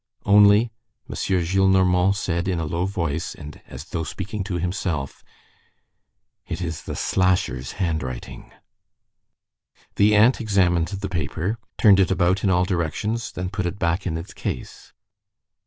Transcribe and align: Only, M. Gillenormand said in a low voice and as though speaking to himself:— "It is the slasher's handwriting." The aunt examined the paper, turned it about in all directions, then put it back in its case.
Only, 0.25 0.71
M. 1.07 1.13
Gillenormand 1.13 2.15
said 2.15 2.47
in 2.47 2.59
a 2.59 2.65
low 2.65 2.87
voice 2.87 3.35
and 3.35 3.61
as 3.67 3.85
though 3.85 4.03
speaking 4.03 4.43
to 4.45 4.55
himself:— 4.55 5.23
"It 6.47 6.59
is 6.59 6.81
the 6.85 6.95
slasher's 6.95 7.73
handwriting." 7.73 8.51
The 9.97 10.15
aunt 10.15 10.41
examined 10.41 10.87
the 10.87 11.07
paper, 11.09 11.59
turned 11.77 11.99
it 11.99 12.09
about 12.09 12.43
in 12.43 12.49
all 12.49 12.65
directions, 12.65 13.31
then 13.31 13.49
put 13.51 13.67
it 13.67 13.77
back 13.77 14.07
in 14.07 14.17
its 14.17 14.33
case. 14.33 14.91